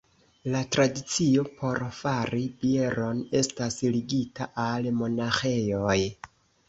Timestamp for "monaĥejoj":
5.03-5.99